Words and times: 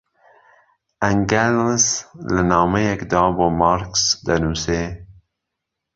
ئەنگەڵس 1.03 1.85
لە 2.33 2.41
نامەیەیەکدا 2.51 3.23
بۆ 3.37 3.45
مارکس 3.61 4.03
دەنووسێ 4.25 4.83